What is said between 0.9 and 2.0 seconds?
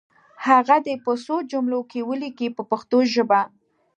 په څو جملو